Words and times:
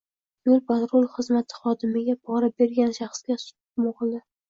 Yo‘l-patrul 0.47 1.05
xizmati 1.17 1.61
xodimiga 1.67 2.17
pora 2.25 2.53
bergan 2.65 2.99
shaxsga 3.03 3.41
sud 3.47 3.55
hukmi 3.59 3.91
o‘qildi 3.97 4.29